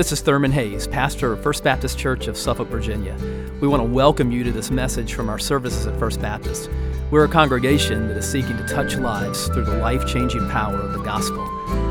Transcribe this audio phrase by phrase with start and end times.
[0.00, 3.14] This is Thurman Hayes, pastor of First Baptist Church of Suffolk, Virginia.
[3.60, 6.70] We want to welcome you to this message from our services at First Baptist.
[7.10, 10.94] We're a congregation that is seeking to touch lives through the life changing power of
[10.94, 11.42] the gospel.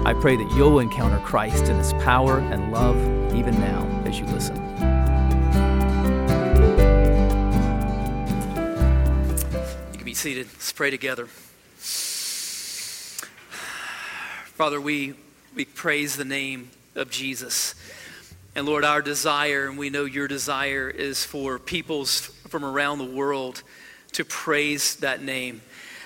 [0.07, 2.98] I pray that you'll encounter Christ in his power and love
[3.36, 4.55] even now as you listen.
[9.91, 10.48] You can be seated.
[10.48, 11.28] Let's pray together.
[14.57, 15.14] Father, we,
[15.54, 17.75] we praise the name of Jesus.
[18.59, 23.05] And Lord, our desire, and we know your desire, is for peoples from around the
[23.05, 23.63] world
[24.11, 25.61] to praise that name.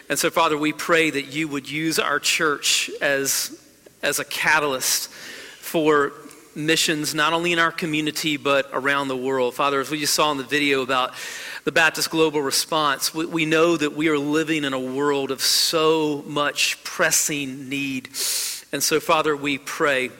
[0.08, 3.60] And so, Father, we pray that you would use our church as,
[4.04, 6.14] as a catalyst for
[6.54, 9.56] missions, not only in our community, but around the world.
[9.56, 11.16] Father, as we just saw in the video about
[11.64, 15.42] the Baptist Global Response, we, we know that we are living in a world of
[15.42, 18.10] so much pressing need.
[18.72, 20.12] And so, Father, we pray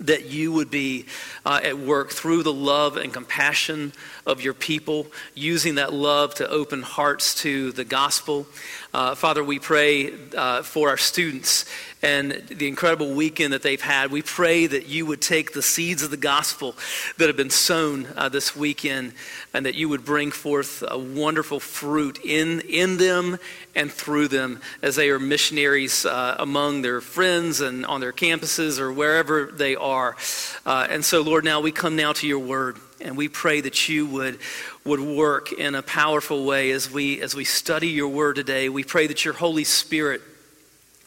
[0.00, 1.06] that you would be
[1.48, 3.90] uh, at work through the love and compassion
[4.26, 8.46] of your people, using that love to open hearts to the gospel.
[8.92, 11.64] Uh, Father, we pray uh, for our students
[12.02, 14.10] and the incredible weekend that they've had.
[14.10, 16.74] We pray that you would take the seeds of the gospel
[17.16, 19.14] that have been sown uh, this weekend
[19.52, 23.38] and that you would bring forth a wonderful fruit in, in them
[23.74, 28.78] and through them as they are missionaries uh, among their friends and on their campuses
[28.78, 30.16] or wherever they are.
[30.64, 32.78] Uh, and so, Lord, now we come now to your word.
[33.00, 34.40] And we pray that you would,
[34.84, 38.68] would work in a powerful way as we, as we study your word today.
[38.68, 40.20] We pray that your Holy Spirit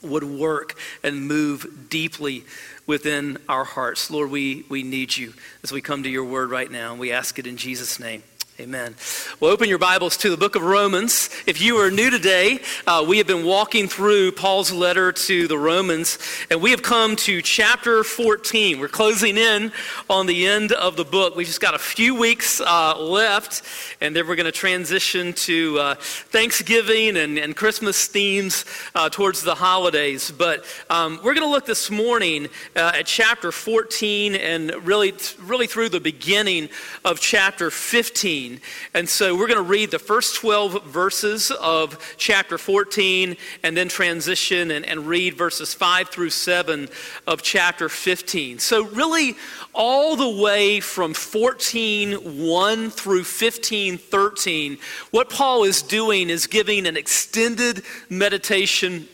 [0.02, 2.46] would work and move deeply
[2.88, 4.10] within our hearts.
[4.10, 7.12] Lord, we, we need you as we come to your word right now, and we
[7.12, 8.24] ask it in Jesus' name.
[8.62, 8.96] Amen.
[9.40, 11.32] Well, open your Bibles to the book of Romans.
[11.48, 15.58] If you are new today, uh, we have been walking through Paul's letter to the
[15.58, 16.20] Romans,
[16.52, 18.80] and we have come to chapter 14.
[18.80, 19.72] We're closing in
[20.12, 21.36] on the end of the book.
[21.36, 23.64] We've just got a few weeks uh, left,
[24.00, 29.42] and then we're going to transition to uh, Thanksgiving and, and, Christmas themes uh, towards
[29.42, 30.30] the holidays.
[30.30, 35.66] But um, we're going to look this morning uh, at chapter 14 and really, really
[35.66, 36.70] through the beginning
[37.04, 38.51] of chapter 15.
[38.94, 43.88] And so we're going to read the first 12 verses of chapter 14 and then
[43.88, 46.90] transition and, and read verses 5 through 7
[47.28, 48.60] of chapter 15.
[48.60, 49.36] So, really,
[49.74, 54.78] all the way from 14 1 through 15 13,
[55.12, 59.08] what Paul is doing is giving an extended meditation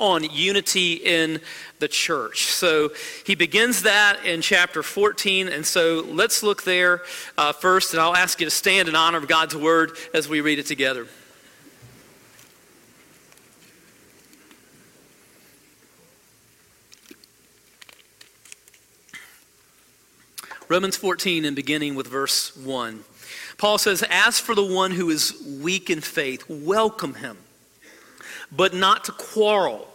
[0.00, 1.40] on unity in
[1.78, 2.46] the church.
[2.46, 2.90] So
[3.24, 5.48] he begins that in chapter 14.
[5.48, 7.02] And so let's look there
[7.38, 10.40] uh, first, and I'll ask you to stand in honor of God's word as we
[10.40, 11.06] read it together.
[20.70, 23.02] Romans 14 and beginning with verse 1.
[23.58, 27.36] Paul says, As for the one who is weak in faith, welcome him,
[28.52, 29.89] but not to quarrel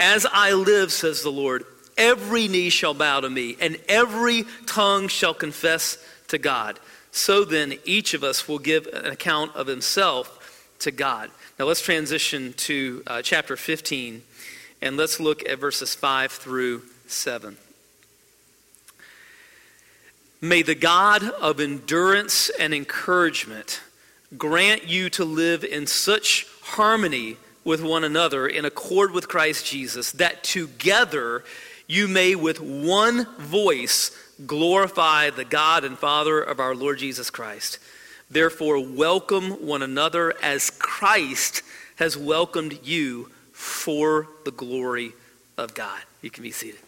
[0.00, 1.64] as I live, says the Lord,
[1.96, 5.98] every knee shall bow to me, and every tongue shall confess
[6.28, 6.80] to God.
[7.12, 11.30] So then, each of us will give an account of himself to God.
[11.58, 14.22] Now, let's transition to uh, chapter 15,
[14.80, 17.56] and let's look at verses 5 through 7.
[20.40, 23.82] May the God of endurance and encouragement
[24.38, 30.12] grant you to live in such harmony with one another in accord with Christ Jesus,
[30.12, 31.44] that together
[31.86, 34.16] you may with one voice
[34.46, 37.78] glorify the God and Father of our Lord Jesus Christ.
[38.30, 41.62] Therefore, welcome one another as Christ
[41.96, 45.12] has welcomed you for the glory
[45.58, 46.00] of God.
[46.22, 46.80] You can be seated.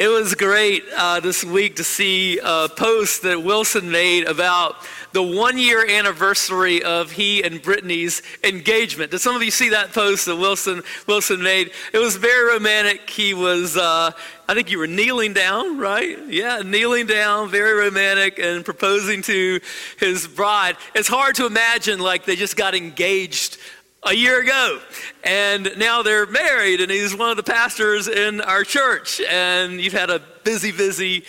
[0.00, 4.76] It was great uh, this week to see a post that Wilson made about
[5.12, 9.10] the one year anniversary of he and Brittany's engagement.
[9.10, 11.72] Did some of you see that post that Wilson, Wilson made?
[11.92, 13.10] It was very romantic.
[13.10, 14.12] He was, uh,
[14.48, 16.16] I think you were kneeling down, right?
[16.28, 19.60] Yeah, kneeling down, very romantic, and proposing to
[19.98, 20.78] his bride.
[20.94, 23.58] It's hard to imagine like they just got engaged
[24.02, 24.80] a year ago.
[25.24, 29.20] And now they're married, and he's one of the pastors in our church.
[29.20, 31.24] And you've had a busy, busy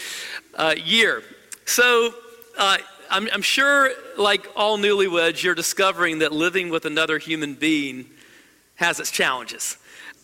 [0.55, 1.23] uh, year.
[1.65, 2.13] So
[2.57, 2.77] uh,
[3.09, 8.09] I'm, I'm sure, like all newlyweds, you're discovering that living with another human being
[8.75, 9.77] has its challenges.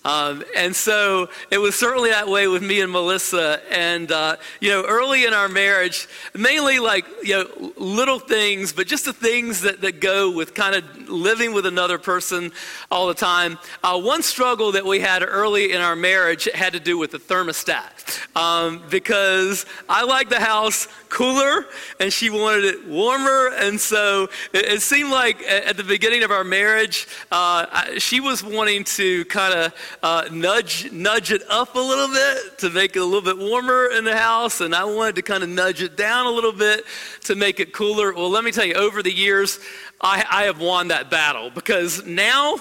[0.07, 3.59] Um, and so it was certainly that way with me and Melissa.
[3.69, 8.87] And, uh, you know, early in our marriage, mainly like, you know, little things, but
[8.87, 12.53] just the things that, that go with kind of living with another person
[12.89, 13.59] all the time.
[13.83, 17.19] Uh, one struggle that we had early in our marriage had to do with the
[17.19, 17.96] thermostat.
[18.35, 21.65] Um, because I like the house cooler
[21.99, 23.51] and she wanted it warmer.
[23.55, 28.43] And so it, it seemed like at the beginning of our marriage, uh, she was
[28.43, 29.73] wanting to kind of
[30.03, 33.87] uh, nudge, nudge it up a little bit to make it a little bit warmer
[33.87, 34.61] in the house.
[34.61, 36.85] And I wanted to kind of nudge it down a little bit
[37.23, 38.13] to make it cooler.
[38.13, 39.59] Well, let me tell you, over the years,
[39.99, 42.57] I, I, have won that battle because now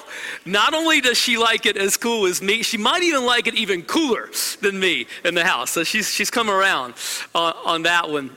[0.47, 3.55] not only does she like it as cool as me, she might even like it
[3.55, 4.31] even cooler
[4.63, 5.71] than me in the house.
[5.71, 6.95] So she's, she's come around
[7.35, 8.35] on, on that one.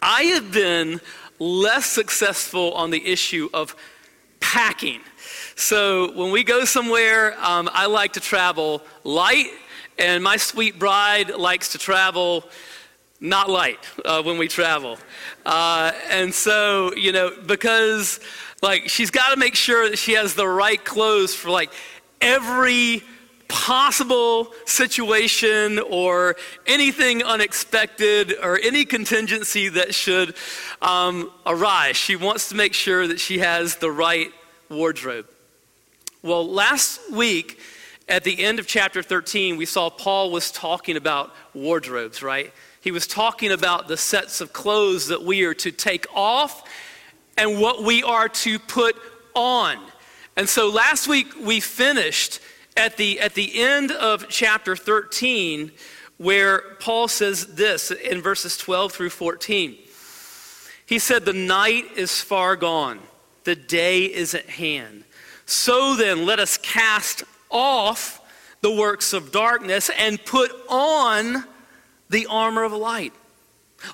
[0.00, 1.02] I have been
[1.38, 3.76] less successful on the issue of
[4.40, 5.00] packing.
[5.54, 9.50] So when we go somewhere, um, I like to travel light,
[9.98, 12.44] and my sweet bride likes to travel
[13.20, 14.98] not light uh, when we travel.
[15.44, 18.20] Uh, and so, you know, because
[18.62, 21.72] like she's got to make sure that she has the right clothes for like
[22.20, 23.02] every
[23.48, 26.36] possible situation or
[26.66, 30.34] anything unexpected or any contingency that should
[30.82, 31.96] um, arise.
[31.96, 34.30] She wants to make sure that she has the right
[34.68, 35.26] wardrobe.
[36.22, 37.58] Well, last week
[38.08, 42.52] at the end of chapter 13, we saw Paul was talking about wardrobes, right?
[42.88, 46.66] He was talking about the sets of clothes that we are to take off
[47.36, 48.96] and what we are to put
[49.34, 49.76] on.
[50.38, 52.40] And so last week we finished
[52.78, 55.70] at the, at the end of chapter 13,
[56.16, 59.76] where Paul says this in verses 12 through 14.
[60.86, 63.00] He said, The night is far gone,
[63.44, 65.04] the day is at hand.
[65.44, 68.22] So then, let us cast off
[68.62, 71.44] the works of darkness and put on
[72.10, 73.12] the armor of light.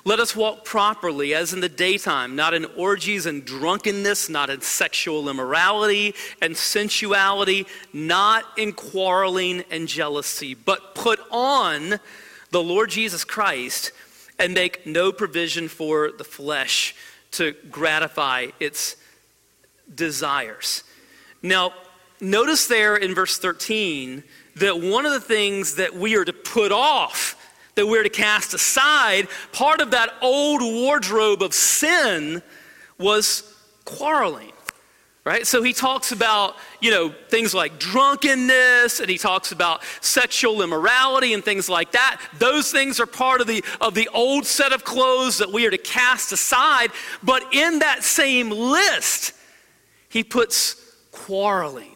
[0.03, 4.61] Let us walk properly as in the daytime, not in orgies and drunkenness, not in
[4.61, 11.99] sexual immorality and sensuality, not in quarreling and jealousy, but put on
[12.49, 13.91] the Lord Jesus Christ
[14.39, 16.95] and make no provision for the flesh
[17.31, 18.95] to gratify its
[19.93, 20.83] desires.
[21.43, 21.73] Now,
[22.19, 24.23] notice there in verse 13
[24.55, 27.34] that one of the things that we are to put off
[27.75, 32.41] that we're to cast aside, part of that old wardrobe of sin
[32.97, 33.53] was
[33.83, 34.51] quarreling.
[35.23, 35.47] Right?
[35.47, 41.33] So he talks about, you know, things like drunkenness and he talks about sexual immorality
[41.33, 42.21] and things like that.
[42.37, 45.71] Those things are part of the of the old set of clothes that we are
[45.71, 46.91] to cast aside,
[47.23, 49.33] but in that same list,
[50.09, 50.75] he puts
[51.11, 51.94] quarreling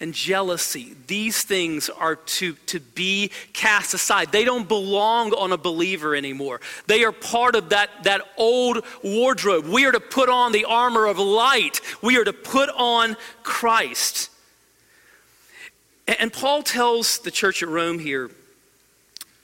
[0.00, 4.32] and jealousy, these things are to, to be cast aside.
[4.32, 6.62] They don't belong on a believer anymore.
[6.86, 9.66] They are part of that, that old wardrobe.
[9.66, 14.30] We are to put on the armor of light, we are to put on Christ.
[16.18, 18.30] And Paul tells the church at Rome here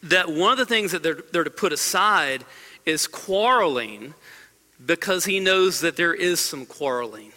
[0.04, 2.44] that one of the things that they're, they're to put aside
[2.84, 4.14] is quarreling
[4.84, 7.32] because he knows that there is some quarreling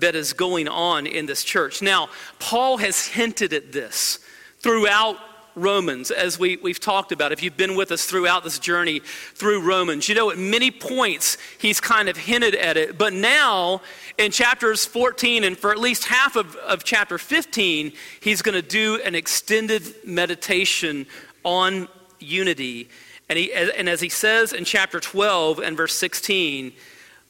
[0.00, 1.82] that is going on in this church.
[1.82, 4.20] Now, Paul has hinted at this
[4.60, 5.16] throughout
[5.54, 7.32] Romans, as we, we've talked about.
[7.32, 11.36] If you've been with us throughout this journey through Romans, you know at many points
[11.58, 12.96] he's kind of hinted at it.
[12.96, 13.82] But now,
[14.16, 18.66] in chapters 14 and for at least half of, of chapter 15, he's going to
[18.66, 21.06] do an extended meditation
[21.44, 21.88] on
[22.18, 22.88] unity.
[23.28, 26.72] And, he, and as he says in chapter 12 and verse 16,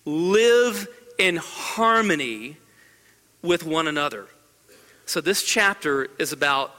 [0.04, 2.56] live in harmony
[3.42, 4.26] with one another.
[5.06, 6.74] So, this chapter is about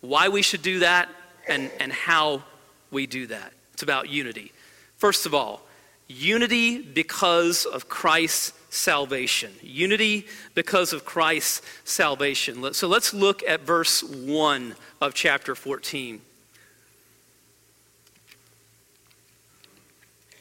[0.00, 1.08] why we should do that
[1.48, 2.42] and, and how
[2.90, 3.52] we do that.
[3.72, 4.52] It's about unity.
[4.96, 5.62] First of all,
[6.08, 9.52] unity because of Christ's salvation.
[9.62, 12.72] Unity because of Christ's salvation.
[12.74, 16.20] So let's look at verse 1 of chapter 14.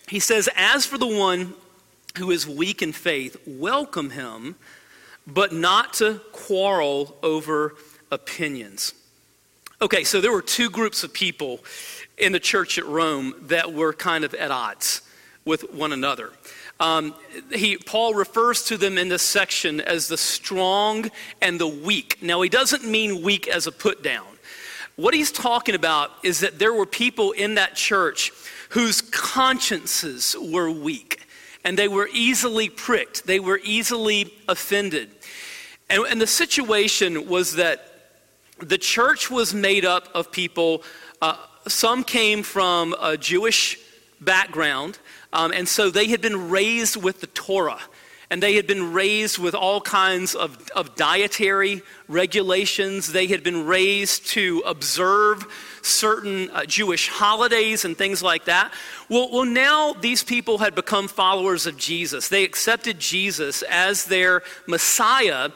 [0.08, 1.54] He says, As for the one
[2.20, 4.56] who is weak in faith, welcome him,
[5.26, 7.76] but not to quarrel over
[8.12, 8.94] opinions.
[9.82, 11.64] Okay, so there were two groups of people
[12.18, 15.02] in the church at Rome that were kind of at odds
[15.46, 16.32] with one another.
[16.82, 17.16] Um,
[17.52, 21.10] he, Paul refers to them in this section as the strong
[21.42, 22.18] and the weak.
[22.22, 24.28] Now, he doesn't mean weak as a put down.
[24.98, 28.34] What he's talking about is that there were people in that church
[28.70, 31.26] whose consciences were weak
[31.70, 35.08] and they were easily pricked, they were easily offended.
[35.88, 37.86] And, and the situation was that
[38.58, 40.82] the church was made up of people,
[41.22, 43.78] uh, some came from a Jewish
[44.20, 44.98] background,
[45.32, 47.82] um, and so they had been raised with the Torah
[48.32, 53.12] and they had been raised with all kinds of, of dietary regulations.
[53.12, 55.48] They had been raised to observe
[55.82, 58.72] certain uh, Jewish holidays and things like that.
[59.10, 62.30] Well, well, now these people had become followers of Jesus.
[62.30, 65.50] They accepted Jesus as their Messiah,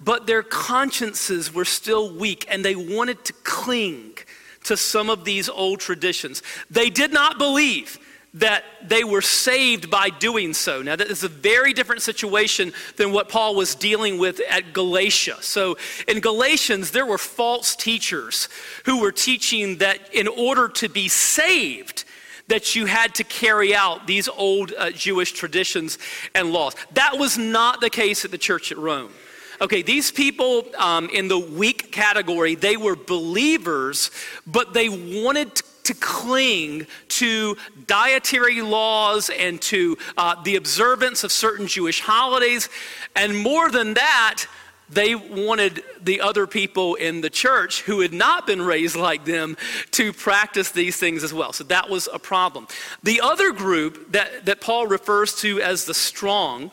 [0.00, 4.18] but their consciences were still weak and they wanted to cling
[4.64, 6.42] to some of these old traditions.
[6.70, 8.00] They did not believe
[8.36, 10.82] that they were saved by doing so.
[10.82, 15.38] Now, that is a very different situation than what Paul was dealing with at Galatia.
[15.40, 18.48] So, in Galatians, there were false teachers
[18.84, 22.04] who were teaching that in order to be saved,
[22.48, 25.98] that you had to carry out these old uh, Jewish traditions
[26.34, 26.76] and laws.
[26.92, 29.12] That was not the case at the church at Rome.
[29.62, 34.10] Okay, these people um, in the weak category, they were believers,
[34.46, 41.32] but they wanted to to cling to dietary laws and to uh, the observance of
[41.32, 42.68] certain Jewish holidays.
[43.14, 44.44] And more than that,
[44.88, 49.56] they wanted the other people in the church who had not been raised like them
[49.92, 51.52] to practice these things as well.
[51.52, 52.68] So that was a problem.
[53.02, 56.70] The other group that, that Paul refers to as the strong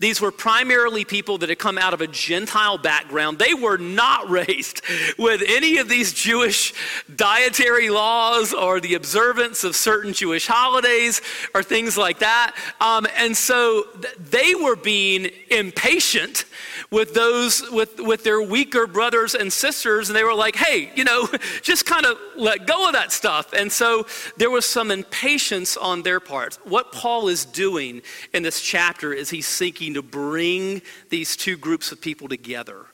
[0.00, 3.38] these were primarily people that had come out of a Gentile background.
[3.38, 4.82] They were not raised
[5.18, 6.74] with any of these Jewish
[7.14, 11.20] dietary laws or the observance of certain Jewish holidays
[11.54, 12.54] or things like that.
[12.80, 13.84] Um, and so
[14.18, 16.44] they were being impatient
[16.90, 20.08] with those, with, with their weaker brothers and sisters.
[20.08, 21.28] And they were like, hey, you know,
[21.62, 23.52] just kind of let go of that stuff.
[23.52, 26.58] And so there was some impatience on their part.
[26.64, 31.92] What Paul is doing in this chapter is he's seeking to bring these two groups
[31.92, 32.86] of people together.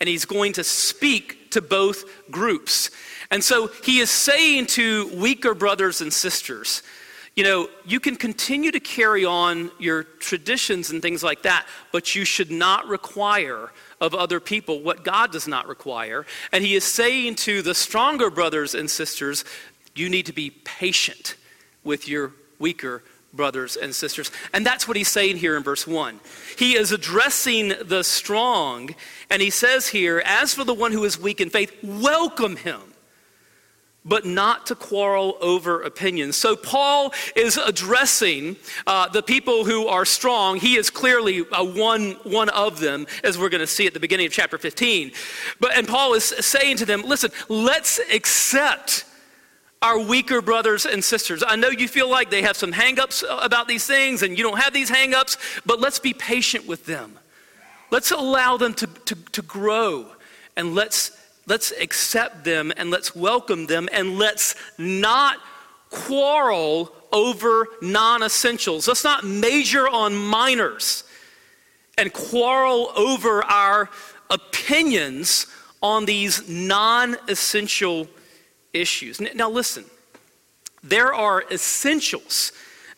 [0.00, 2.90] And he's going to speak to both groups.
[3.30, 6.82] And so he is saying to weaker brothers and sisters,
[7.36, 12.14] you know, you can continue to carry on your traditions and things like that, but
[12.14, 16.26] you should not require of other people what God does not require.
[16.52, 19.44] And he is saying to the stronger brothers and sisters,
[19.94, 21.36] you need to be patient
[21.82, 23.02] with your weaker
[23.34, 24.30] brothers and sisters.
[24.52, 26.20] And that's what he's saying here in verse 1.
[26.58, 28.94] He is addressing the strong,
[29.30, 32.80] and he says here, As for the one who is weak in faith, welcome him.
[34.06, 36.36] But not to quarrel over opinions.
[36.36, 40.58] So, Paul is addressing uh, the people who are strong.
[40.58, 44.00] He is clearly uh, one, one of them, as we're going to see at the
[44.00, 45.12] beginning of chapter 15.
[45.58, 49.06] But, and Paul is saying to them, listen, let's accept
[49.84, 51.44] our weaker brothers and sisters.
[51.46, 54.58] I know you feel like they have some hangups about these things and you don't
[54.58, 55.36] have these hangups,
[55.66, 57.18] but let's be patient with them.
[57.90, 60.06] Let's allow them to, to, to grow
[60.56, 61.10] and let's,
[61.46, 65.36] let's accept them and let's welcome them and let's not
[65.90, 68.88] quarrel over non essentials.
[68.88, 71.04] Let's not major on minors
[71.98, 73.90] and quarrel over our
[74.30, 75.46] opinions
[75.82, 78.08] on these non essential
[78.74, 79.20] issues.
[79.34, 79.84] Now, listen,
[80.82, 82.52] there are essentials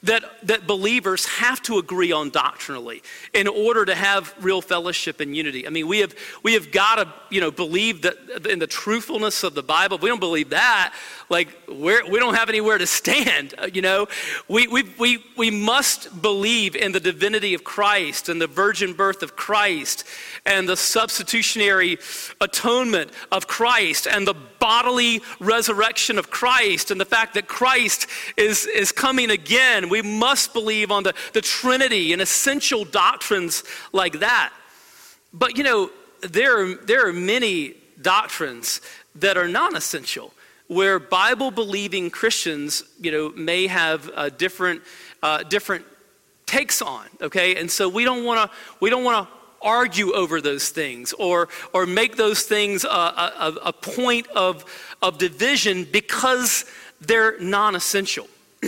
[0.06, 5.36] that, that believers have to agree on doctrinally in order to have real fellowship and
[5.36, 5.66] unity.
[5.66, 9.42] I mean, we have, we have got to, you know, believe that in the truthfulness
[9.42, 9.96] of the Bible.
[9.96, 10.94] If we don't believe that,
[11.28, 14.06] like, we're, we don't have anywhere to stand, you know?
[14.48, 19.22] We, we, we, we must believe in the divinity of Christ and the virgin birth
[19.22, 20.04] of Christ
[20.44, 21.98] and the substitutionary
[22.40, 28.66] atonement of Christ and the bodily resurrection of Christ and the fact that Christ is,
[28.66, 29.88] is coming again.
[29.88, 34.52] We must believe on the, the Trinity and essential doctrines like that.
[35.32, 38.80] But you know, there are, there are many doctrines
[39.16, 40.32] that are non essential,
[40.68, 44.82] where Bible believing Christians, you know, may have different,
[45.22, 45.84] uh, different
[46.46, 47.56] takes on, okay?
[47.56, 51.48] And so we don't want to, we don't want to argue over those things or,
[51.72, 54.64] or make those things a, a, a point of,
[55.02, 56.64] of division because
[57.00, 58.28] they're non essential.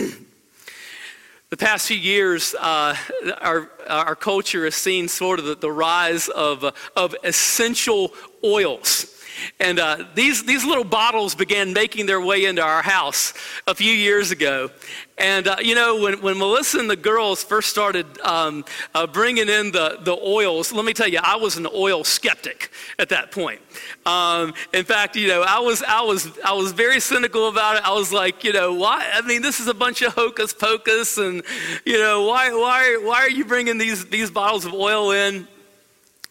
[1.49, 2.95] the past few years, uh,
[3.41, 8.13] our, our culture has seen sort of the, the rise of, uh, of essential
[8.43, 9.18] oils.
[9.59, 13.33] And uh, these, these little bottles began making their way into our house
[13.67, 14.69] a few years ago.
[15.17, 18.63] And, uh, you know, when, when Melissa and the girls first started um,
[18.95, 22.71] uh, bringing in the, the oils, let me tell you, I was an oil skeptic
[22.97, 23.59] at that point.
[24.05, 27.85] Um, in fact, you know, I was, I, was, I was very cynical about it.
[27.85, 29.09] I was like, you know, why?
[29.13, 31.17] I mean, this is a bunch of hocus pocus.
[31.17, 31.43] And,
[31.85, 35.47] you know, why, why, why are you bringing these, these bottles of oil in?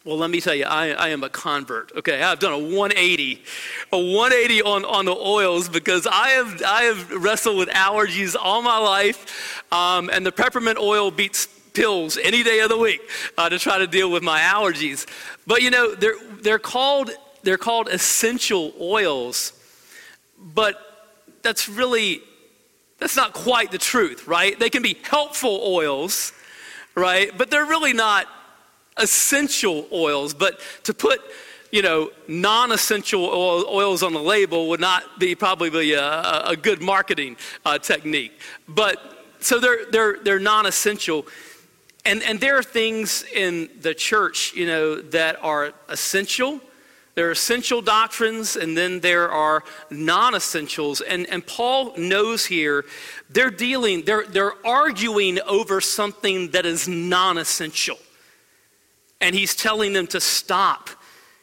[0.08, 1.94] Well, let me tell you, I, I, am a convert.
[1.94, 3.42] Okay, I've done a 180,
[3.92, 8.62] a 180 on, on the oils because I have, I have wrestled with allergies all
[8.62, 13.02] my life, um, and the peppermint oil beats pills any day of the week
[13.36, 15.04] uh, to try to deal with my allergies.
[15.46, 17.10] But you know, they're, they're, called,
[17.42, 19.52] they're called essential oils,
[20.38, 21.04] but
[21.42, 22.22] that's really,
[22.98, 24.58] that's not quite the truth, right?
[24.58, 26.32] They can be helpful oils,
[26.94, 27.30] right?
[27.36, 28.26] But they're really not
[28.98, 31.20] essential oils, but to put
[31.70, 37.36] you know, non-essential oils on the label would not be probably a, a good marketing
[37.64, 38.32] uh, technique.
[38.66, 41.26] But so they're they're they're non-essential,
[42.04, 46.60] and and there are things in the church, you know, that are essential.
[47.14, 51.00] There are essential doctrines, and then there are non-essentials.
[51.02, 52.84] And and Paul knows here
[53.28, 57.98] they're dealing, they're they're arguing over something that is non-essential
[59.28, 60.88] and he's telling them to stop.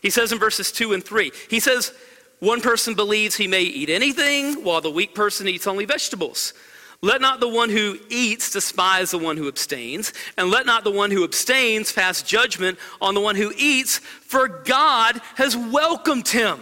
[0.01, 1.93] He says in verses 2 and 3, he says,
[2.39, 6.55] One person believes he may eat anything, while the weak person eats only vegetables.
[7.03, 10.89] Let not the one who eats despise the one who abstains, and let not the
[10.89, 16.59] one who abstains pass judgment on the one who eats, for God has welcomed him.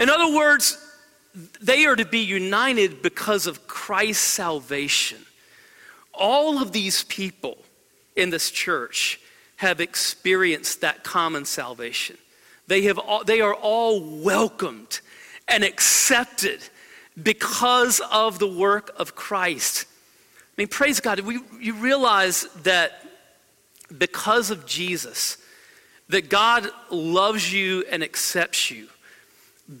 [0.00, 0.78] In other words,
[1.60, 5.18] they are to be united because of Christ's salvation.
[6.14, 7.58] All of these people
[8.16, 9.18] in this church
[9.62, 12.18] have experienced that common salvation.
[12.66, 15.00] They, have all, they are all welcomed
[15.46, 16.60] and accepted
[17.22, 19.86] because of the work of Christ.
[19.86, 21.20] I mean, praise God.
[21.20, 23.06] We, you realize that
[23.96, 25.36] because of Jesus,
[26.08, 28.88] that God loves you and accepts you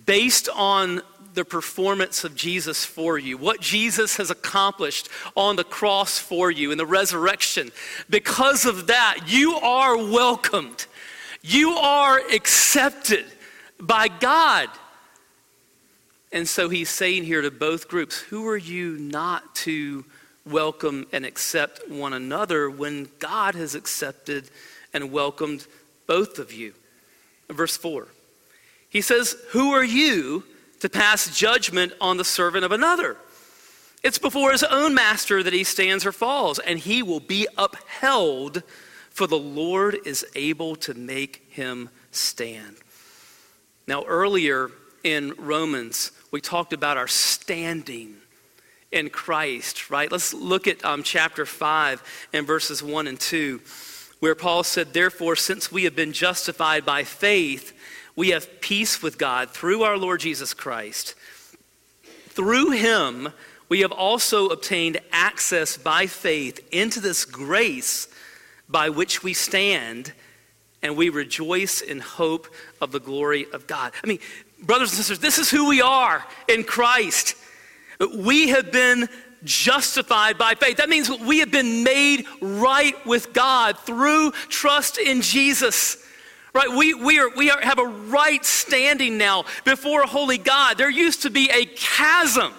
[0.06, 1.02] based on
[1.34, 6.70] the performance of Jesus for you, what Jesus has accomplished on the cross for you
[6.70, 7.70] in the resurrection.
[8.10, 10.86] Because of that, you are welcomed.
[11.42, 13.24] You are accepted
[13.80, 14.68] by God.
[16.32, 20.04] And so he's saying here to both groups who are you not to
[20.46, 24.50] welcome and accept one another when God has accepted
[24.94, 25.66] and welcomed
[26.06, 26.74] both of you?
[27.48, 28.08] Verse 4.
[28.88, 30.44] He says, Who are you
[30.82, 33.16] to pass judgment on the servant of another.
[34.02, 38.64] It's before his own master that he stands or falls, and he will be upheld,
[39.08, 42.78] for the Lord is able to make him stand.
[43.86, 44.72] Now, earlier
[45.04, 48.16] in Romans, we talked about our standing
[48.90, 50.10] in Christ, right?
[50.10, 53.60] Let's look at um, chapter 5 and verses 1 and 2,
[54.18, 57.72] where Paul said, Therefore, since we have been justified by faith,
[58.16, 61.14] we have peace with God through our Lord Jesus Christ.
[62.28, 63.28] Through him,
[63.68, 68.08] we have also obtained access by faith into this grace
[68.68, 70.12] by which we stand,
[70.82, 72.48] and we rejoice in hope
[72.80, 73.92] of the glory of God.
[74.02, 74.18] I mean,
[74.62, 77.36] brothers and sisters, this is who we are in Christ.
[78.16, 79.08] We have been
[79.44, 80.76] justified by faith.
[80.76, 86.01] That means we have been made right with God through trust in Jesus.
[86.52, 86.68] Right?
[86.68, 90.76] We, we, are, we are, have a right standing now before a holy God.
[90.76, 92.52] There used to be a chasm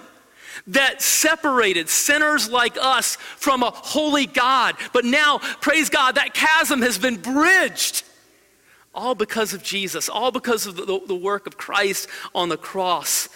[0.67, 4.75] that separated sinners like us from a holy God.
[4.93, 8.03] But now, praise God, that chasm has been bridged.
[8.95, 13.27] All because of Jesus, all because of the, the work of Christ on the cross.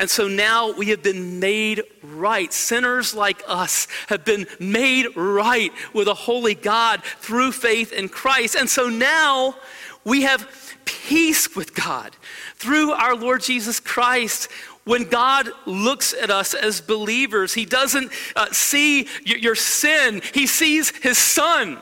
[0.00, 2.52] And so now we have been made right.
[2.52, 8.56] Sinners like us have been made right with a holy God through faith in Christ.
[8.56, 9.54] And so now
[10.04, 10.48] we have
[10.84, 12.16] peace with God
[12.56, 14.50] through our Lord Jesus Christ.
[14.84, 20.46] When God looks at us as believers, He doesn't uh, see y- your sin, He
[20.46, 21.78] sees His Son.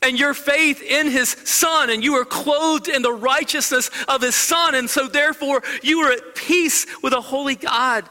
[0.00, 4.36] and your faith in his son, and you are clothed in the righteousness of his
[4.36, 8.08] son, and so therefore you are at peace with a holy God.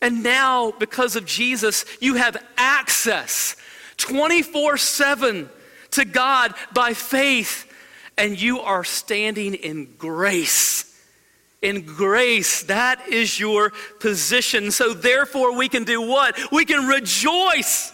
[0.00, 3.56] And now, because of Jesus, you have access
[3.98, 5.50] 24 7
[5.90, 7.69] to God by faith,
[8.20, 10.86] and you are standing in grace.
[11.62, 14.70] In grace, that is your position.
[14.70, 16.38] So, therefore, we can do what?
[16.52, 17.92] We can rejoice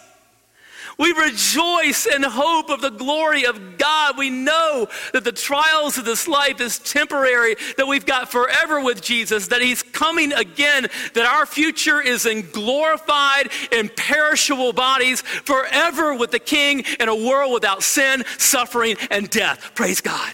[0.97, 4.17] we rejoice in hope of the glory of God.
[4.17, 9.01] We know that the trials of this life is temporary, that we've got forever with
[9.01, 16.31] Jesus, that He's coming again, that our future is in glorified, imperishable bodies forever with
[16.31, 19.71] the King in a world without sin, suffering, and death.
[19.75, 20.33] Praise God.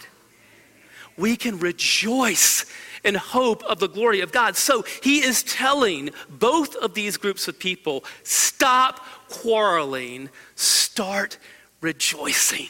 [1.16, 2.64] We can rejoice
[3.04, 4.56] in hope of the glory of God.
[4.56, 9.04] So he is telling both of these groups of people stop
[9.42, 11.38] quarreling, start
[11.80, 12.68] rejoicing.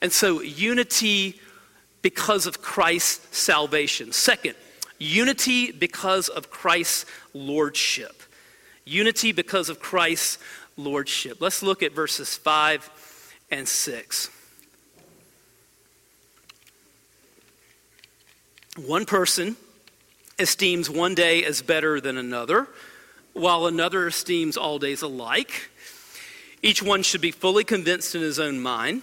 [0.00, 1.40] And so, unity
[2.02, 4.12] because of Christ's salvation.
[4.12, 4.54] Second,
[4.98, 8.22] unity because of Christ's lordship.
[8.84, 10.38] Unity because of Christ's
[10.76, 11.40] lordship.
[11.40, 14.30] Let's look at verses 5 and 6.
[18.76, 19.56] One person
[20.38, 22.68] esteems one day as better than another
[23.36, 25.70] while another esteems all days alike.
[26.62, 29.02] Each one should be fully convinced in his own mind.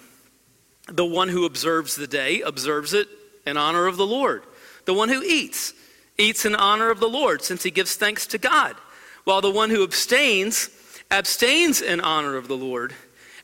[0.87, 3.07] The one who observes the day observes it
[3.45, 4.43] in honor of the Lord.
[4.85, 5.73] The one who eats,
[6.17, 8.75] eats in honor of the Lord, since he gives thanks to God.
[9.23, 10.69] While the one who abstains,
[11.09, 12.93] abstains in honor of the Lord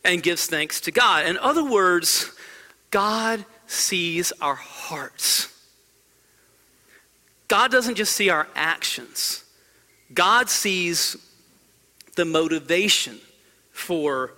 [0.04, 1.26] and gives thanks to God.
[1.26, 2.32] In other words,
[2.92, 5.48] God sees our hearts.
[7.48, 9.44] God doesn't just see our actions.
[10.14, 11.18] God sees
[12.16, 13.20] the motivation
[13.72, 14.34] for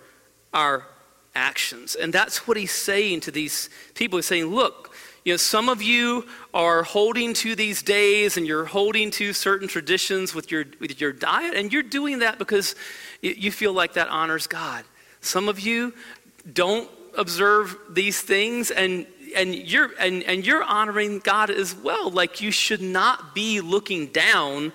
[0.54, 0.86] our
[1.34, 1.96] actions.
[1.96, 4.18] And that's what he's saying to these people.
[4.18, 8.66] He's saying, look, you know, some of you are holding to these days and you're
[8.66, 12.76] holding to certain traditions with your, with your diet, and you're doing that because
[13.22, 14.84] you feel like that honors God.
[15.22, 15.94] Some of you
[16.52, 19.06] don't observe these things and
[19.36, 22.10] and you're and, and you're honoring God as well.
[22.10, 24.74] Like you should not be looking down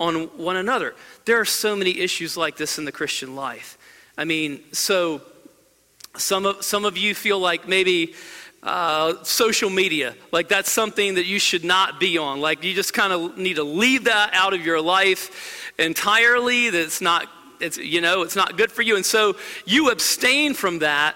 [0.00, 0.94] on one another.
[1.26, 3.78] There are so many issues like this in the Christian life.
[4.16, 5.20] I mean, so
[6.16, 8.14] some of, some of you feel like maybe
[8.62, 12.40] uh, social media, like that's something that you should not be on.
[12.40, 16.70] Like you just kind of need to leave that out of your life entirely.
[16.70, 17.28] That's not,
[17.60, 18.96] it's, you know, it's not good for you.
[18.96, 19.36] And so
[19.66, 21.14] you abstain from that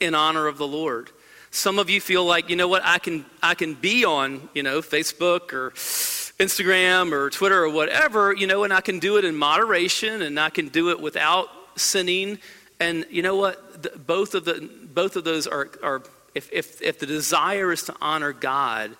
[0.00, 1.10] in honor of the Lord.
[1.50, 4.62] Some of you feel like, you know what, I can, I can be on, you
[4.62, 5.72] know, Facebook or
[6.38, 10.38] Instagram or Twitter or whatever, you know, and I can do it in moderation and
[10.38, 12.38] I can do it without sinning.
[12.80, 13.82] And you know what?
[13.82, 16.02] The, both of the both of those are are
[16.34, 18.96] if, if if the desire is to honor God,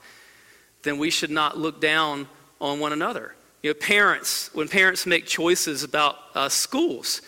[0.83, 2.29] then we should not look down
[2.61, 3.35] on one another.
[3.63, 7.23] You know, parents, when parents make choices about uh, schools,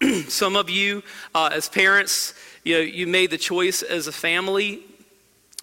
[0.28, 1.02] some of you
[1.34, 4.80] uh, as parents, you know, you made the choice as a family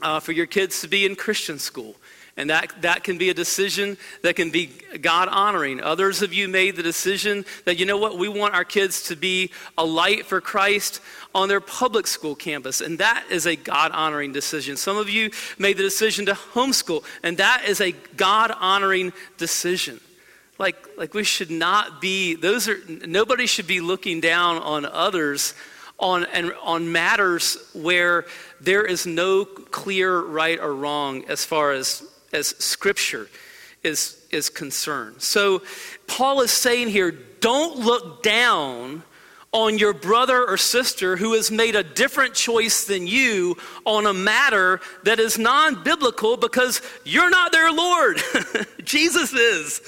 [0.01, 1.95] uh, for your kids to be in Christian school.
[2.39, 4.67] And that, that can be a decision that can be
[5.01, 5.81] God honoring.
[5.81, 9.17] Others of you made the decision that, you know what, we want our kids to
[9.17, 11.01] be a light for Christ
[11.35, 12.79] on their public school campus.
[12.79, 14.77] And that is a God honoring decision.
[14.77, 19.99] Some of you made the decision to homeschool, and that is a God honoring decision.
[20.57, 25.55] Like, like we should not be, those are, nobody should be looking down on others
[25.99, 28.25] on, and, on matters where
[28.61, 33.29] there is no clear right or wrong as far as as Scripture
[33.83, 35.21] is, is concerned.
[35.21, 35.61] So,
[36.07, 39.03] Paul is saying here don't look down
[39.51, 44.13] on your brother or sister who has made a different choice than you on a
[44.13, 48.21] matter that is non biblical because you're not their Lord.
[48.83, 49.81] Jesus is.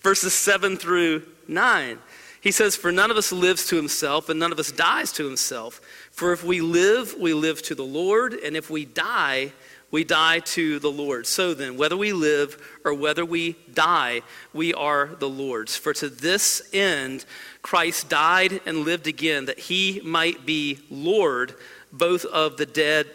[0.00, 1.98] Verses 7 through 9.
[2.40, 5.24] He says, For none of us lives to himself, and none of us dies to
[5.24, 5.80] himself.
[6.12, 9.52] For if we live, we live to the Lord, and if we die,
[9.90, 11.26] we die to the Lord.
[11.26, 14.22] So then, whether we live or whether we die,
[14.52, 15.76] we are the Lord's.
[15.76, 17.24] For to this end,
[17.62, 21.54] Christ died and lived again, that he might be Lord
[21.92, 23.06] both of the dead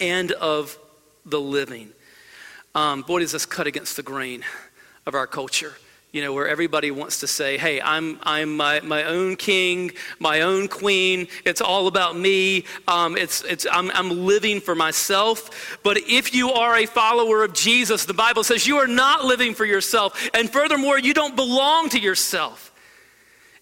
[0.00, 0.78] and of
[1.24, 1.90] the living.
[2.74, 4.44] Um, boy, does this cut against the grain
[5.06, 5.74] of our culture
[6.18, 10.40] you know, where everybody wants to say, hey, I'm, I'm my, my own king, my
[10.40, 11.28] own queen.
[11.44, 12.64] It's all about me.
[12.88, 15.78] Um, it's, it's, I'm, I'm living for myself.
[15.84, 19.54] But if you are a follower of Jesus, the Bible says you are not living
[19.54, 20.28] for yourself.
[20.34, 22.74] And furthermore, you don't belong to yourself.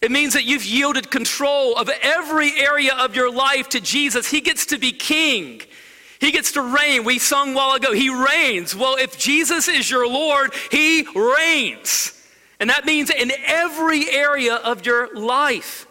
[0.01, 4.31] It means that you've yielded control of every area of your life to Jesus.
[4.31, 5.61] He gets to be king.
[6.23, 7.05] He gets to reign.
[7.05, 8.75] We sung a while ago, He reigns.
[8.75, 12.16] Well, if Jesus is your Lord, He reigns.
[12.59, 15.87] And that means in every area of your life.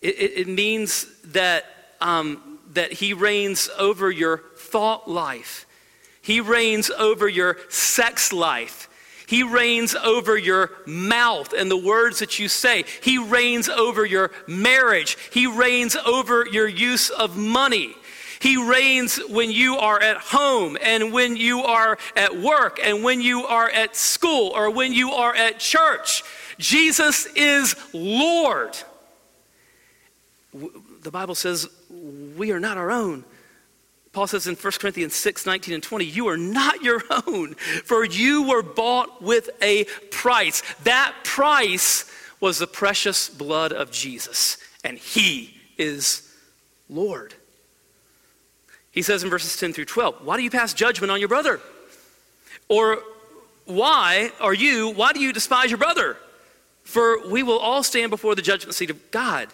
[0.00, 1.66] It, it, it means that,
[2.00, 5.66] um, that He reigns over your thought life,
[6.22, 8.88] He reigns over your sex life.
[9.26, 12.84] He reigns over your mouth and the words that you say.
[13.00, 15.16] He reigns over your marriage.
[15.32, 17.94] He reigns over your use of money.
[18.40, 23.20] He reigns when you are at home and when you are at work and when
[23.20, 26.22] you are at school or when you are at church.
[26.58, 28.76] Jesus is Lord.
[30.52, 31.68] The Bible says
[32.36, 33.24] we are not our own.
[34.12, 38.04] Paul says in 1 Corinthians 6 19 and 20, you are not your own, for
[38.04, 40.62] you were bought with a price.
[40.84, 46.34] That price was the precious blood of Jesus, and he is
[46.88, 47.34] Lord.
[48.92, 51.60] He says in verses 10 through 12, Why do you pass judgment on your brother?
[52.68, 52.98] Or
[53.66, 56.16] why are you, why do you despise your brother?
[56.84, 59.48] For we will all stand before the judgment seat of God.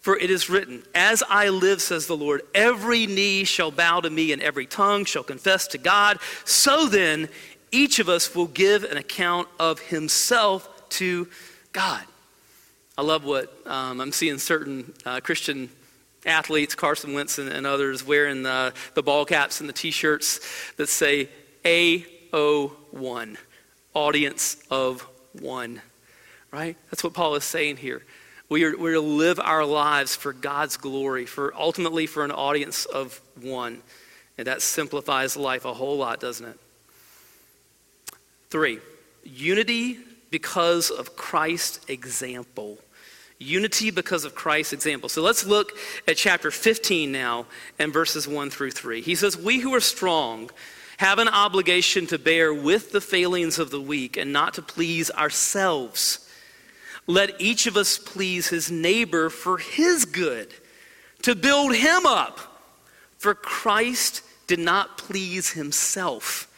[0.00, 4.10] For it is written, As I live, says the Lord, every knee shall bow to
[4.10, 6.20] me and every tongue shall confess to God.
[6.44, 7.28] So then,
[7.72, 11.26] each of us will give an account of himself to
[11.72, 12.04] God.
[12.96, 15.70] I love what um, I'm seeing certain uh, Christian
[16.26, 20.40] athletes, Carson Wentz and, and others, wearing the, the ball caps and the t shirts
[20.76, 21.28] that say
[21.64, 23.36] AO1,
[23.94, 25.80] audience of one.
[26.50, 26.76] Right?
[26.90, 28.02] That's what Paul is saying here.
[28.48, 32.84] We are, we're to live our lives for God's glory, for ultimately for an audience
[32.84, 33.82] of one.
[34.38, 36.58] And that simplifies life a whole lot, doesn't it?
[38.50, 38.78] Three,
[39.24, 39.98] unity
[40.30, 42.78] because of Christ's example.
[43.38, 45.08] Unity because of Christ's example.
[45.08, 45.72] So let's look
[46.08, 47.46] at chapter 15 now
[47.78, 49.02] and verses 1 through 3.
[49.02, 50.50] He says, We who are strong
[50.96, 55.10] have an obligation to bear with the failings of the weak and not to please
[55.10, 56.26] ourselves.
[57.06, 60.52] Let each of us please his neighbor for his good,
[61.22, 62.40] to build him up.
[63.18, 66.52] For Christ did not please himself,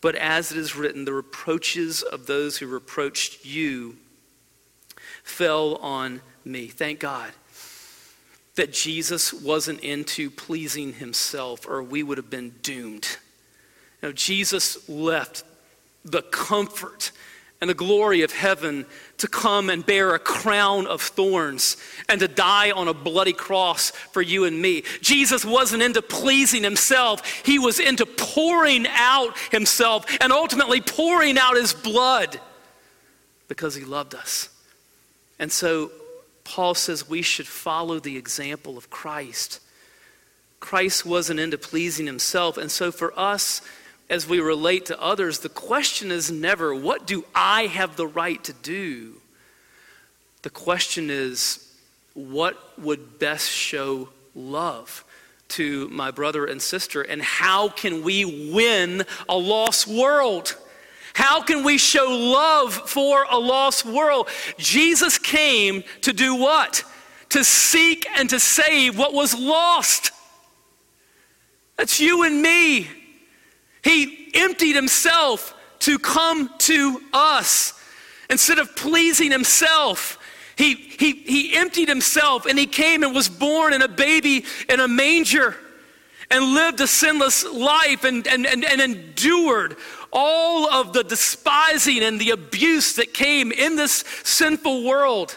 [0.00, 3.96] but as it is written, the reproaches of those who reproached you
[5.24, 6.68] fell on me.
[6.68, 7.32] Thank God
[8.54, 13.16] that Jesus wasn't into pleasing himself, or we would have been doomed.
[14.00, 15.42] Now, Jesus left
[16.04, 17.10] the comfort
[17.60, 18.84] and the glory of heaven
[19.16, 23.90] to come and bear a crown of thorns and to die on a bloody cross
[23.90, 24.82] for you and me.
[25.00, 31.56] Jesus wasn't into pleasing himself, he was into pouring out himself and ultimately pouring out
[31.56, 32.38] his blood
[33.48, 34.50] because he loved us.
[35.38, 35.90] And so
[36.44, 39.60] Paul says we should follow the example of Christ.
[40.60, 42.56] Christ wasn't into pleasing himself.
[42.56, 43.60] And so for us,
[44.08, 48.42] as we relate to others, the question is never, what do I have the right
[48.44, 49.14] to do?
[50.42, 51.60] The question is,
[52.12, 55.04] what would best show love
[55.48, 57.02] to my brother and sister?
[57.02, 60.56] And how can we win a lost world?
[61.14, 64.28] How can we show love for a lost world?
[64.58, 66.84] Jesus came to do what?
[67.30, 70.10] To seek and to save what was lost.
[71.76, 72.88] That's you and me.
[73.82, 77.80] He emptied himself to come to us.
[78.28, 80.18] Instead of pleasing himself,
[80.56, 84.80] he, he, he emptied himself and he came and was born in a baby in
[84.80, 85.56] a manger
[86.30, 89.76] and lived a sinless life and, and, and, and endured
[90.14, 95.36] all of the despising and the abuse that came in this sinful world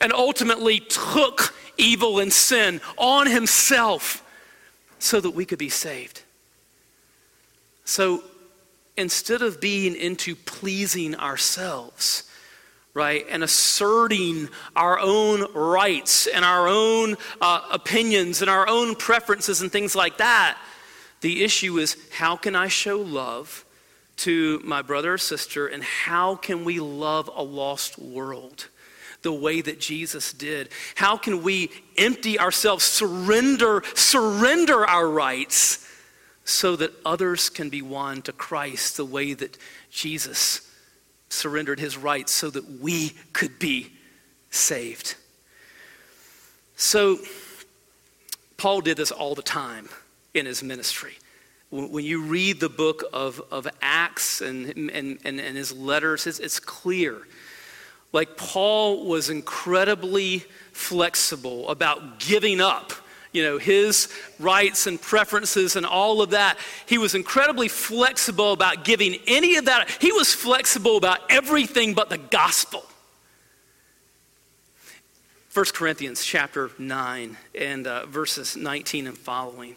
[0.00, 4.22] and ultimately took evil and sin on himself
[4.98, 6.22] so that we could be saved.
[7.84, 8.24] So
[8.96, 12.24] instead of being into pleasing ourselves,
[12.94, 19.62] right, and asserting our own rights and our own uh, opinions and our own preferences
[19.62, 20.58] and things like that,
[21.20, 23.65] the issue is how can I show love
[24.16, 28.68] to my brother or sister and how can we love a lost world
[29.22, 30.68] the way that Jesus did?
[30.94, 35.86] How can we empty ourselves, surrender, surrender our rights
[36.44, 39.58] so that others can be won to Christ the way that
[39.90, 40.70] Jesus
[41.28, 43.92] surrendered his rights so that we could be
[44.50, 45.16] saved?
[46.76, 47.18] So,
[48.56, 49.88] Paul did this all the time
[50.34, 51.14] in his ministry
[51.70, 56.38] when you read the book of, of Acts and, and, and, and his letters, it's,
[56.38, 57.26] it's clear.
[58.12, 62.92] like Paul was incredibly flexible about giving up
[63.32, 66.56] you know, his rights and preferences and all of that.
[66.86, 69.90] He was incredibly flexible about giving any of that.
[70.00, 72.82] He was flexible about everything but the gospel.
[75.52, 79.76] 1 Corinthians chapter 9 and uh, verses 19 and following.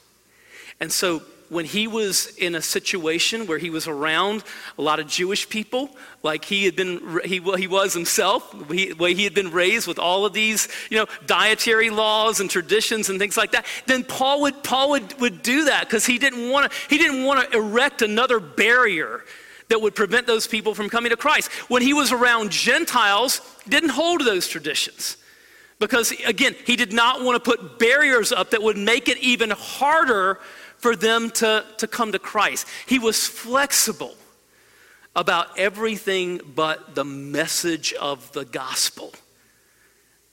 [0.81, 4.43] And so when he was in a situation where he was around
[4.77, 5.89] a lot of Jewish people,
[6.23, 9.99] like he had been, he, he was himself, he, way he had been raised with
[9.99, 14.41] all of these, you know, dietary laws and traditions and things like that, then Paul
[14.41, 17.57] would, Paul would, would do that because he didn't want to, he didn't want to
[17.57, 19.25] erect another barrier
[19.67, 21.51] that would prevent those people from coming to Christ.
[21.69, 25.17] When he was around Gentiles, didn't hold those traditions.
[25.79, 29.49] Because again, he did not want to put barriers up that would make it even
[29.49, 30.39] harder
[30.81, 32.67] for them to, to come to Christ.
[32.87, 34.15] He was flexible
[35.15, 39.13] about everything but the message of the gospel.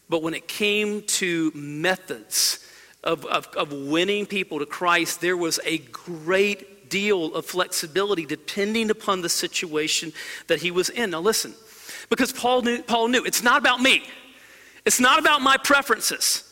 [0.08, 2.66] But when it came to methods
[3.04, 8.90] of, of, of winning people to Christ, there was a great deal of flexibility depending
[8.90, 10.12] upon the situation
[10.46, 11.10] that he was in.
[11.10, 11.54] Now, listen,
[12.08, 14.02] because Paul knew, Paul knew it's not about me,
[14.86, 16.47] it's not about my preferences.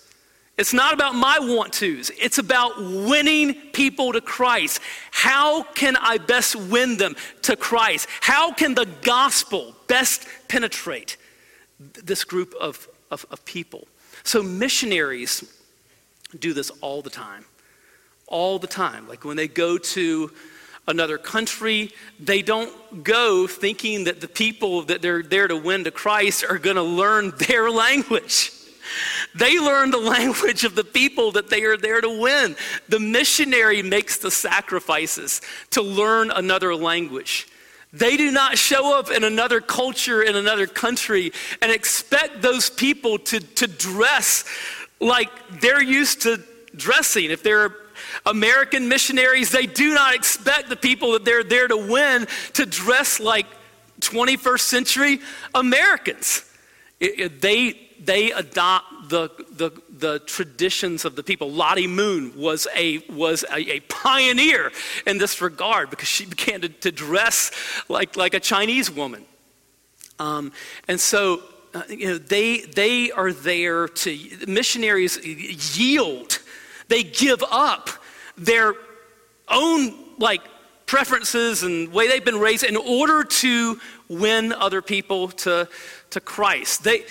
[0.58, 2.10] It's not about my want tos.
[2.18, 4.80] It's about winning people to Christ.
[5.10, 8.08] How can I best win them to Christ?
[8.20, 11.18] How can the gospel best penetrate
[11.78, 13.86] this group of, of, of people?
[14.22, 15.44] So, missionaries
[16.38, 17.44] do this all the time
[18.26, 19.08] all the time.
[19.08, 20.32] Like when they go to
[20.88, 25.90] another country, they don't go thinking that the people that they're there to win to
[25.90, 28.52] Christ are going to learn their language.
[29.34, 32.56] They learn the language of the people that they are there to win.
[32.88, 37.48] The missionary makes the sacrifices to learn another language.
[37.92, 43.18] They do not show up in another culture, in another country, and expect those people
[43.18, 44.44] to, to dress
[45.00, 46.42] like they're used to
[46.74, 47.30] dressing.
[47.30, 47.74] If they're
[48.24, 53.20] American missionaries, they do not expect the people that they're there to win to dress
[53.20, 53.46] like
[54.00, 55.20] 21st century
[55.54, 56.44] Americans.
[57.00, 61.50] It, it, they, they adopt the, the, the, traditions of the people.
[61.50, 64.72] Lottie Moon was, a, was a, a pioneer
[65.06, 67.50] in this regard because she began to, to dress
[67.88, 69.24] like, like a Chinese woman.
[70.18, 70.52] Um,
[70.88, 71.42] and so,
[71.74, 76.38] uh, you know, they, they are there to, missionaries yield,
[76.88, 77.90] they give up
[78.36, 78.74] their
[79.48, 80.42] own like
[80.86, 83.78] preferences and way they've been raised in order to
[84.08, 85.68] win other people to,
[86.10, 86.84] to Christ.
[86.84, 87.04] They,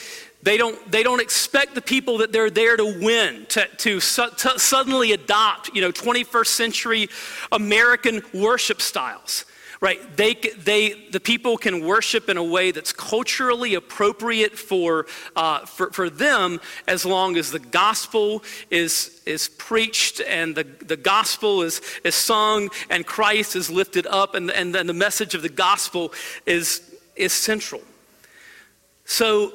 [0.46, 4.30] they, don't, they don't expect the people that they're there to win to, to, su-
[4.38, 7.10] to suddenly adopt, you know, 21st century
[7.52, 9.46] American worship styles
[9.82, 10.16] right?
[10.16, 15.06] They, they, the people can worship in a way that's culturally appropriate for,
[15.36, 20.98] uh, for, for them as long as the gospel is, is preached and the, the
[20.98, 25.42] gospel is, is sung and Christ is lifted up and, and then the message of
[25.42, 26.14] the gospel
[26.46, 27.82] is, is central.
[29.04, 29.52] So,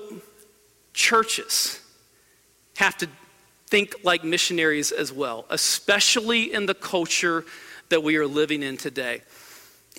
[0.93, 1.81] churches
[2.77, 3.09] have to
[3.67, 7.45] think like missionaries as well, especially in the culture
[7.89, 9.23] that we are living in today.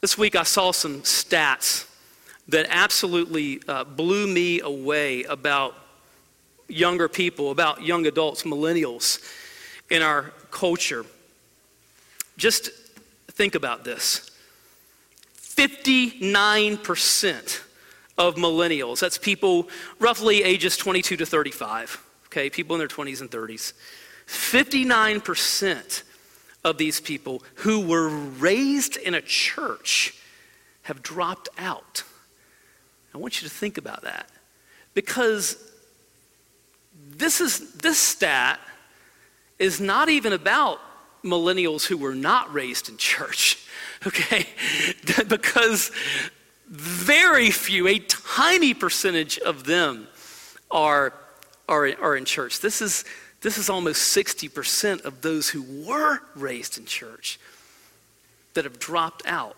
[0.02, 1.88] This week I saw some stats
[2.48, 5.76] that absolutely uh, blew me away about
[6.68, 9.20] younger people, about young adults, millennials
[9.90, 11.06] in our culture.
[12.38, 12.72] Just
[13.32, 14.30] think about this
[15.38, 17.62] 59%
[18.18, 23.32] of millennials, that's people roughly ages 22 to 35, okay, people in their 20s and
[23.32, 23.74] 30s,
[24.28, 26.04] 59%
[26.64, 30.16] of these people who were raised in a church
[30.84, 32.04] have dropped out.
[33.14, 34.30] I want you to think about that
[34.94, 35.58] because
[37.10, 38.60] this is this stat
[39.60, 40.80] is not even about
[41.24, 43.58] millennials who were not raised in church,
[44.08, 44.48] okay?
[45.28, 45.92] because
[46.72, 50.08] very few, a tiny percentage of them
[50.72, 51.14] are,
[51.68, 52.62] are, are in church.
[52.62, 53.04] This is,
[53.42, 57.40] this is almost 60% of those who were raised in church
[58.54, 59.58] that have dropped out.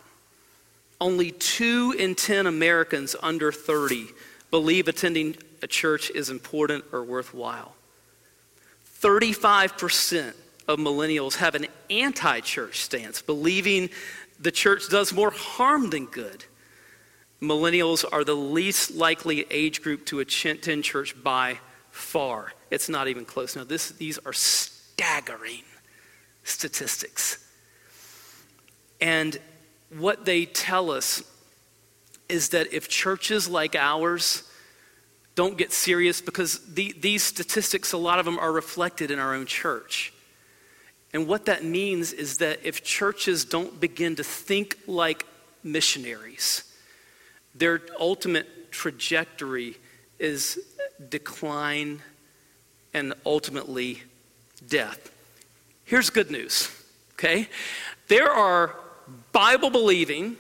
[1.00, 4.08] Only two in 10 Americans under 30
[4.50, 7.76] believe attending a church is important or worthwhile.
[9.02, 10.34] 35%
[10.68, 13.90] of millennials have an anti church stance, believing
[14.40, 16.46] the church does more harm than good.
[17.44, 21.60] Millennials are the least likely age group to attend church by
[21.92, 22.54] far.
[22.72, 23.56] It's not even close.
[23.56, 25.64] Now, this, these are staggering
[26.44, 27.46] statistics.
[29.02, 29.38] And
[29.98, 31.22] what they tell us
[32.30, 34.50] is that if churches like ours
[35.36, 39.36] don't get serious, because the, these statistics, a lot of them are reflected in our
[39.36, 40.14] own church.
[41.12, 45.26] And what that means is that if churches don't begin to think like
[45.62, 46.64] missionaries,
[47.56, 49.76] their ultimate trajectory
[50.20, 50.60] is
[51.10, 52.02] decline
[52.94, 54.02] and ultimately
[54.68, 55.12] death.
[55.86, 56.70] Here's good news,
[57.14, 57.50] okay?
[58.08, 58.76] There are
[59.32, 60.38] Bible believing,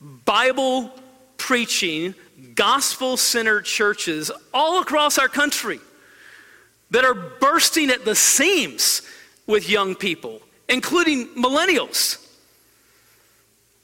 [0.00, 0.92] Bible
[1.36, 2.14] preaching,
[2.54, 5.80] gospel centered churches all across our country
[6.90, 9.02] that are bursting at the seams
[9.46, 12.22] with young people, including millennials.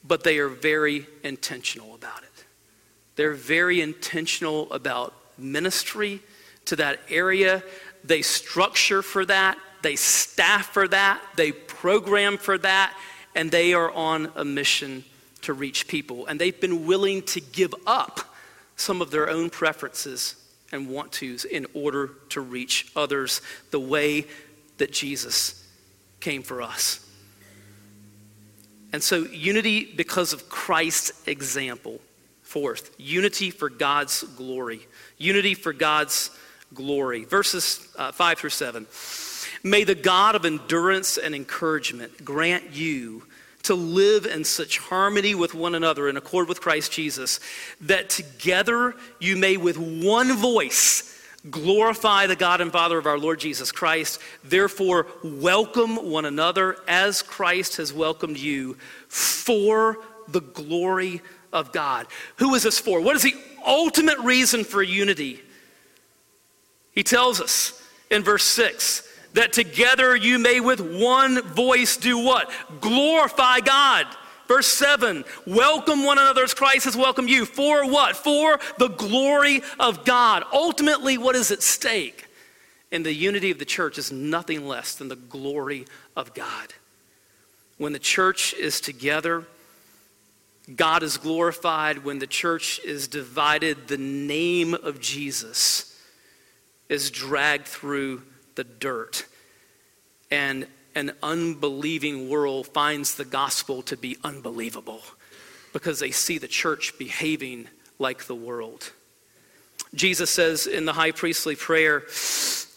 [0.04, 2.31] But they are very intentional about it.
[3.16, 6.20] They're very intentional about ministry
[6.66, 7.62] to that area.
[8.04, 12.96] They structure for that, they staff for that, they program for that,
[13.34, 15.04] and they are on a mission
[15.42, 16.26] to reach people.
[16.26, 18.20] And they've been willing to give up
[18.76, 20.36] some of their own preferences
[20.72, 24.26] and want tos in order to reach others the way
[24.78, 25.68] that Jesus
[26.20, 27.06] came for us.
[28.92, 32.00] And so, unity because of Christ's example.
[32.52, 34.86] Fourth, unity for God's glory.
[35.16, 36.30] Unity for God's
[36.74, 37.24] glory.
[37.24, 38.86] Verses uh, 5 through 7.
[39.62, 43.22] May the God of endurance and encouragement grant you
[43.62, 47.40] to live in such harmony with one another in accord with Christ Jesus,
[47.80, 53.40] that together you may with one voice glorify the God and Father of our Lord
[53.40, 54.20] Jesus Christ.
[54.44, 58.76] Therefore, welcome one another as Christ has welcomed you
[59.08, 59.96] for
[60.28, 61.22] the glory
[61.52, 62.06] of God.
[62.36, 63.00] Who is this for?
[63.00, 63.34] What is the
[63.66, 65.40] ultimate reason for unity?
[66.92, 72.50] He tells us in verse 6 that together you may with one voice do what?
[72.80, 74.06] Glorify God.
[74.46, 77.46] Verse 7 Welcome one another as Christ has welcomed you.
[77.46, 78.16] For what?
[78.16, 80.44] For the glory of God.
[80.52, 82.26] Ultimately, what is at stake
[82.90, 86.74] in the unity of the church is nothing less than the glory of God.
[87.78, 89.46] When the church is together,
[90.74, 92.04] God is glorified.
[92.04, 96.00] When the church is divided, the name of Jesus
[96.88, 98.22] is dragged through
[98.54, 99.26] the dirt.
[100.30, 105.00] And an unbelieving world finds the gospel to be unbelievable
[105.72, 108.92] because they see the church behaving like the world.
[109.94, 112.04] Jesus says in the high priestly prayer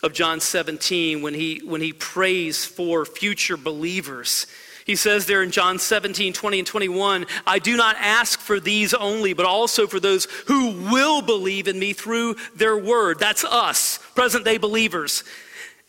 [0.04, 4.48] of John 17, when he, when he prays for future believers,
[4.86, 8.94] he says there in John 17, 20, and 21, I do not ask for these
[8.94, 13.18] only, but also for those who will believe in me through their word.
[13.18, 15.24] That's us, present day believers.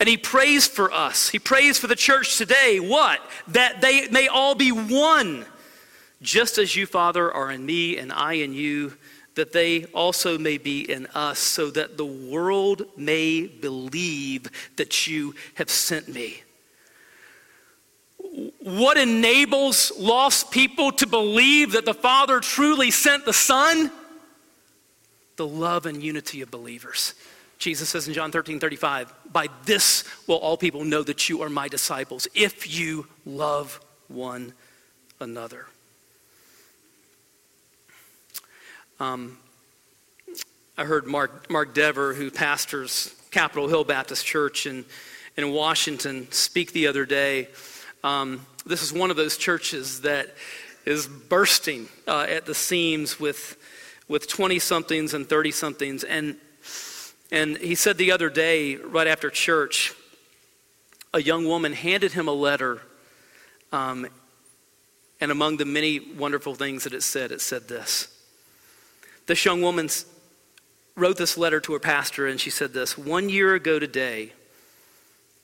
[0.01, 1.29] And he prays for us.
[1.29, 2.81] He prays for the church today.
[2.81, 3.21] What?
[3.49, 5.45] That they may all be one.
[6.23, 8.97] Just as you, Father, are in me and I in you,
[9.35, 15.35] that they also may be in us, so that the world may believe that you
[15.57, 16.43] have sent me.
[18.61, 23.91] What enables lost people to believe that the Father truly sent the Son?
[25.37, 27.15] The love and unity of believers.
[27.59, 31.49] Jesus says in John 13 35, By this will all people know that you are
[31.49, 34.53] my disciples, if you love one
[35.19, 35.67] another.
[39.01, 39.39] Um,
[40.77, 44.85] I heard Mark, Mark Dever, who pastors Capitol Hill Baptist Church in,
[45.39, 47.49] in Washington, speak the other day.
[48.07, 50.33] Um, this is one of those churches that
[50.85, 53.57] is bursting uh, at the seams with
[54.07, 56.05] with 20 somethings and 30 somethings.
[56.05, 56.37] And
[57.33, 59.93] and he said the other day, right after church,
[61.13, 62.81] a young woman handed him a letter.
[63.73, 64.07] Um,
[65.21, 68.07] and among the many wonderful things that it said, it said this.
[69.27, 69.89] This young woman
[70.95, 74.33] wrote this letter to her pastor, and she said this One year ago today,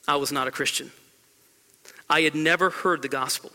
[0.07, 0.93] I was not a Christian.
[2.09, 3.51] I had never heard the gospel.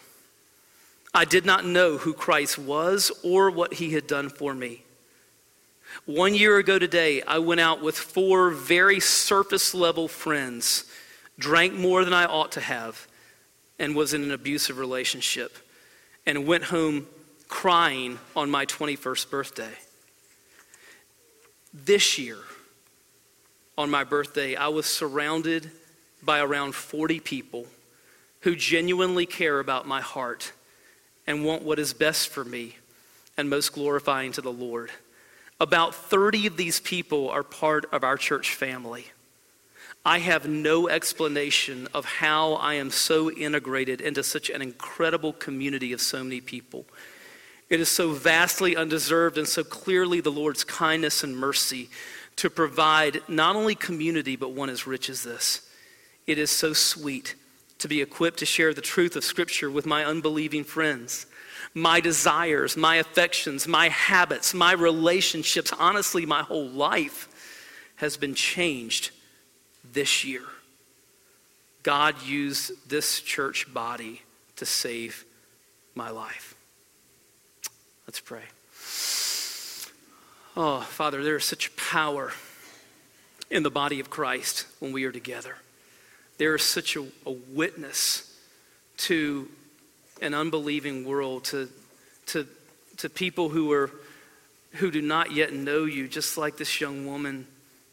[1.14, 4.82] I did not know who Christ was or what he had done for me.
[6.04, 10.84] One year ago today, I went out with four very surface level friends,
[11.38, 13.06] drank more than I ought to have,
[13.78, 15.56] and was in an abusive relationship,
[16.26, 17.06] and went home
[17.48, 19.72] crying on my 21st birthday.
[21.72, 22.38] This year,
[23.76, 25.70] on my birthday, I was surrounded
[26.22, 27.66] by around 40 people
[28.40, 30.52] who genuinely care about my heart
[31.26, 32.76] and want what is best for me
[33.36, 34.90] and most glorifying to the Lord.
[35.60, 39.06] About 30 of these people are part of our church family.
[40.04, 45.92] I have no explanation of how I am so integrated into such an incredible community
[45.92, 46.86] of so many people.
[47.68, 51.90] It is so vastly undeserved and so clearly the Lord's kindness and mercy
[52.36, 55.68] to provide not only community, but one as rich as this.
[56.26, 57.34] It is so sweet
[57.78, 61.26] to be equipped to share the truth of Scripture with my unbelieving friends.
[61.74, 67.28] My desires, my affections, my habits, my relationships, honestly, my whole life
[67.96, 69.10] has been changed
[69.92, 70.42] this year.
[71.82, 74.22] God used this church body
[74.56, 75.24] to save
[75.94, 76.54] my life.
[78.06, 78.42] Let's pray.
[80.56, 82.32] Oh, Father, there is such power
[83.50, 85.56] in the body of Christ when we are together.
[86.38, 88.34] There is such a, a witness
[88.98, 89.48] to
[90.22, 91.68] an unbelieving world, to,
[92.26, 92.46] to,
[92.98, 93.90] to people who are
[94.72, 97.46] who do not yet know you, just like this young woman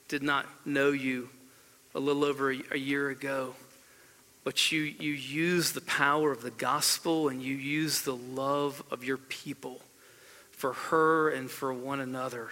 [0.07, 1.29] did not know you
[1.93, 3.55] a little over a, a year ago.
[4.43, 9.03] But you, you use the power of the gospel and you use the love of
[9.03, 9.81] your people
[10.51, 12.49] for her and for one another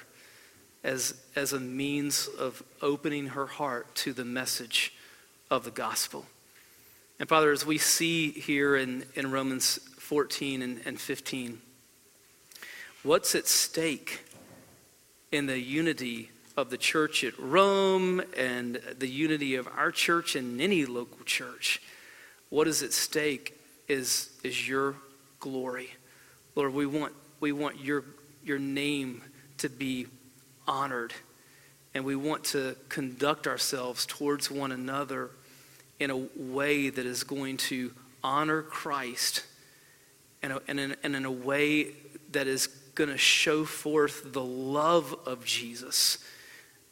[0.83, 4.93] as, as a means of opening her heart to the message
[5.53, 6.25] of the gospel.
[7.19, 11.61] And Father, as we see here in, in Romans 14 and, and 15,
[13.03, 14.25] what's at stake
[15.31, 20.59] in the unity of the church at Rome and the unity of our church and
[20.59, 21.83] any local church?
[22.49, 23.55] What is at stake
[23.87, 24.95] is, is your
[25.39, 25.91] glory.
[26.55, 28.05] Lord, we want we want your,
[28.43, 29.21] your name
[29.59, 30.07] to be
[30.67, 31.13] honored.
[31.93, 35.29] And we want to conduct ourselves towards one another
[35.99, 37.91] in a way that is going to
[38.23, 39.43] honor Christ
[40.41, 41.87] and, and, in, and in a way
[42.31, 46.17] that is going to show forth the love of Jesus,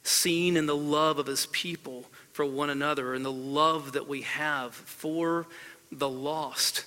[0.04, 4.22] seen in the love of his people for one another and the love that we
[4.22, 5.47] have for
[5.91, 6.86] the lost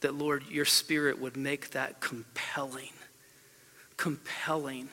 [0.00, 2.92] that, Lord, your Spirit would make that compelling.
[3.96, 4.88] Compelling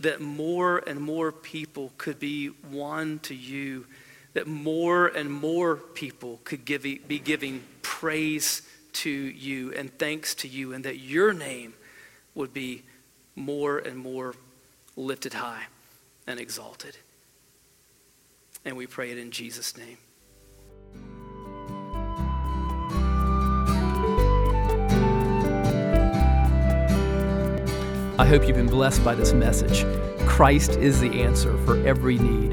[0.00, 3.86] that more and more people could be won to you,
[4.32, 8.62] that more and more people could give, be giving praise
[8.92, 11.74] to you and thanks to you, and that your name
[12.34, 12.82] would be
[13.36, 14.34] more and more
[14.96, 15.64] lifted high
[16.26, 16.96] and exalted.
[18.64, 19.98] And we pray it in Jesus' name.
[28.18, 29.86] I hope you've been blessed by this message.
[30.26, 32.52] Christ is the answer for every need,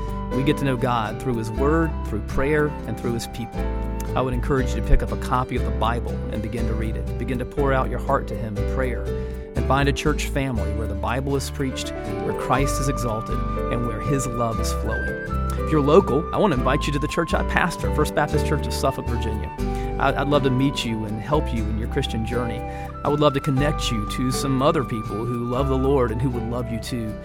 [0.31, 3.59] We get to know God through His Word, through prayer, and through His people.
[4.15, 6.73] I would encourage you to pick up a copy of the Bible and begin to
[6.73, 7.17] read it.
[7.17, 9.03] Begin to pour out your heart to Him in prayer.
[9.55, 13.37] And find a church family where the Bible is preached, where Christ is exalted,
[13.73, 15.40] and where His love is flowing.
[15.71, 18.45] If you're local, I want to invite you to the church I pastor, First Baptist
[18.45, 19.49] Church of Suffolk, Virginia.
[20.01, 22.59] I'd love to meet you and help you in your Christian journey.
[22.59, 26.21] I would love to connect you to some other people who love the Lord and
[26.21, 27.17] who would love you too.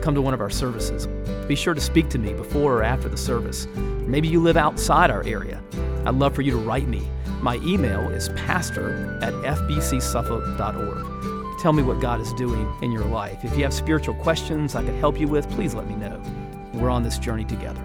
[0.00, 1.08] Come to one of our services.
[1.48, 3.66] Be sure to speak to me before or after the service.
[4.06, 5.60] Maybe you live outside our area.
[6.06, 7.02] I'd love for you to write me.
[7.40, 11.60] My email is pastor at fbcsuffolk.org.
[11.60, 13.44] Tell me what God is doing in your life.
[13.44, 16.22] If you have spiritual questions I could help you with, please let me know.
[16.74, 17.82] We're on this journey together.